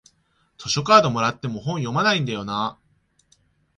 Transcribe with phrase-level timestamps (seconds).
[0.57, 2.79] 図書カードもらっても本読まないんだよなあ